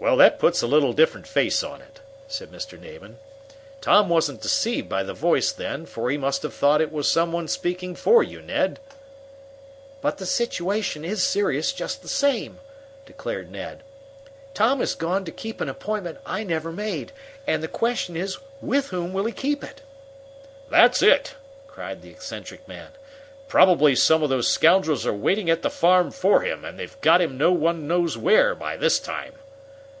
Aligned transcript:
"Well, 0.00 0.16
that 0.18 0.38
puts 0.38 0.62
a 0.62 0.68
little 0.68 0.92
different 0.92 1.26
face 1.26 1.64
on 1.64 1.82
it," 1.82 1.98
said 2.28 2.52
Mr. 2.52 2.80
Damon. 2.80 3.18
"Tom 3.80 4.08
wasn't 4.08 4.40
deceived 4.40 4.88
by 4.88 5.02
the 5.02 5.12
voice, 5.12 5.50
then, 5.50 5.86
for 5.86 6.08
he 6.08 6.16
must 6.16 6.44
have 6.44 6.54
thought 6.54 6.80
it 6.80 6.92
was 6.92 7.10
some 7.10 7.32
one 7.32 7.48
speaking 7.48 7.96
for 7.96 8.22
you, 8.22 8.40
Ned." 8.40 8.78
"But 10.00 10.18
the 10.18 10.24
situation 10.24 11.04
is 11.04 11.24
serious, 11.24 11.72
just 11.72 12.00
the 12.00 12.08
same," 12.08 12.60
declared 13.06 13.50
Ned. 13.50 13.82
"Tom 14.54 14.78
has 14.78 14.94
gone 14.94 15.24
to 15.24 15.32
keep 15.32 15.60
an 15.60 15.68
appointment 15.68 16.20
I 16.24 16.44
never 16.44 16.70
made, 16.70 17.10
and 17.44 17.60
the 17.60 17.66
question 17.68 18.16
is 18.16 18.38
with 18.62 18.90
whom 18.90 19.12
will 19.12 19.24
he 19.24 19.32
keep 19.32 19.64
it?" 19.64 19.82
"That's 20.70 21.02
it!" 21.02 21.34
cried 21.66 22.02
the 22.02 22.10
eccentric 22.10 22.68
man. 22.68 22.90
"Probably 23.48 23.96
some 23.96 24.22
of 24.22 24.30
those 24.30 24.46
scoundrels 24.46 25.04
were 25.04 25.12
waiting 25.12 25.50
at 25.50 25.62
the 25.62 25.70
farm 25.70 26.12
for 26.12 26.42
him, 26.42 26.64
and 26.64 26.78
they've 26.78 27.00
got 27.00 27.20
him 27.20 27.36
no 27.36 27.50
one 27.50 27.88
knows 27.88 28.16
where 28.16 28.54
by 28.54 28.76
this 28.76 29.00
time!" 29.00 29.32